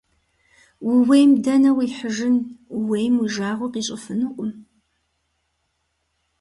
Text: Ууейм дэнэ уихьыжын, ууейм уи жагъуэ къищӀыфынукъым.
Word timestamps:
Ууейм 0.91 1.31
дэнэ 1.43 1.69
уихьыжын, 1.77 2.35
ууейм 2.77 3.15
уи 3.21 3.27
жагъуэ 3.33 3.67
къищӀыфынукъым. 3.73 4.51